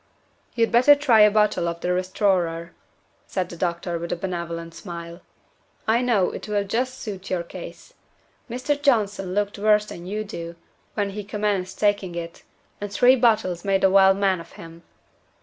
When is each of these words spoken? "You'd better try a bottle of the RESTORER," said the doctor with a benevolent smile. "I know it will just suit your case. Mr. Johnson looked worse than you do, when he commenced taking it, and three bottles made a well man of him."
"You'd 0.55 0.71
better 0.71 0.95
try 0.95 1.19
a 1.21 1.29
bottle 1.29 1.67
of 1.67 1.81
the 1.81 1.93
RESTORER," 1.93 2.71
said 3.27 3.49
the 3.49 3.55
doctor 3.55 3.99
with 3.99 4.11
a 4.11 4.15
benevolent 4.15 4.73
smile. 4.73 5.21
"I 5.87 6.01
know 6.01 6.31
it 6.31 6.47
will 6.47 6.63
just 6.63 6.97
suit 6.99 7.29
your 7.29 7.43
case. 7.43 7.93
Mr. 8.49 8.81
Johnson 8.81 9.35
looked 9.35 9.59
worse 9.59 9.85
than 9.85 10.07
you 10.07 10.23
do, 10.23 10.55
when 10.95 11.11
he 11.11 11.23
commenced 11.23 11.77
taking 11.77 12.15
it, 12.15 12.41
and 12.81 12.91
three 12.91 13.15
bottles 13.15 13.63
made 13.63 13.83
a 13.83 13.91
well 13.91 14.15
man 14.15 14.39
of 14.39 14.53
him." 14.53 14.81